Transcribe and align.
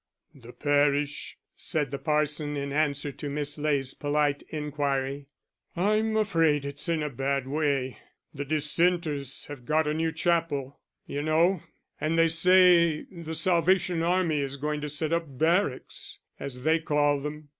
"The 0.33 0.51
parish?" 0.51 1.37
said 1.55 1.91
the 1.91 1.99
parson, 1.99 2.57
in 2.57 2.71
answer 2.71 3.11
to 3.11 3.29
Miss 3.29 3.59
Ley's 3.59 3.93
polite 3.93 4.41
inquiry, 4.49 5.27
"I'm 5.75 6.17
afraid 6.17 6.65
it's 6.65 6.89
in 6.89 7.03
a 7.03 7.09
bad 7.11 7.47
way. 7.47 7.99
The 8.33 8.43
dissenters 8.45 9.45
have 9.45 9.63
got 9.63 9.85
a 9.85 9.93
new 9.93 10.11
chapel, 10.11 10.79
you 11.05 11.21
know 11.21 11.61
and 12.01 12.17
they 12.17 12.29
say 12.29 13.03
the 13.11 13.35
Salvation 13.35 14.01
Army 14.01 14.39
is 14.39 14.57
going 14.57 14.81
to 14.81 14.89
set 14.89 15.13
up 15.13 15.27
'barracks' 15.37 16.17
as 16.39 16.63
they 16.63 16.79
call 16.79 17.19
them. 17.19 17.49